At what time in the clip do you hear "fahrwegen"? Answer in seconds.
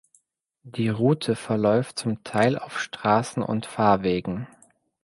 3.67-4.47